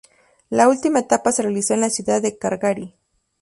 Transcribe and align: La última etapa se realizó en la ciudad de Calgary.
La 0.49 0.67
última 0.67 0.97
etapa 1.01 1.31
se 1.31 1.43
realizó 1.43 1.75
en 1.75 1.81
la 1.81 1.91
ciudad 1.91 2.23
de 2.23 2.35
Calgary. 2.35 2.95